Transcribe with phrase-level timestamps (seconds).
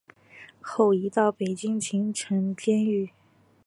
[0.63, 3.11] 后移到北京秦城监狱。